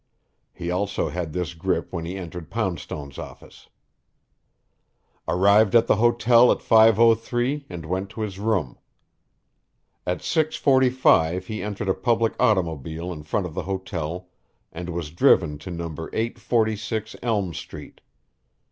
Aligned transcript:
He 0.51 0.71
also 0.71 1.09
had 1.09 1.31
this 1.31 1.53
grip 1.53 1.93
when 1.93 2.05
he 2.05 2.17
entered 2.17 2.49
Poundstone's 2.49 3.19
office. 3.19 3.69
Arrived 5.27 5.75
at 5.75 5.85
the 5.85 5.97
hotel 5.97 6.51
at 6.51 6.57
5:03 6.57 7.65
and 7.69 7.85
went 7.85 8.09
to 8.09 8.21
his 8.21 8.39
room. 8.39 8.79
At 10.07 10.21
6:45 10.21 11.43
he 11.43 11.61
entered 11.61 11.87
a 11.89 11.93
public 11.93 12.33
automobile 12.39 13.13
in 13.13 13.21
front 13.21 13.45
of 13.45 13.53
the 13.53 13.61
hotel 13.69 14.27
and 14.71 14.89
was 14.89 15.11
driven 15.11 15.59
to 15.59 15.69
No. 15.69 15.89
846 16.11 17.15
Elm 17.21 17.53
Street. 17.53 18.01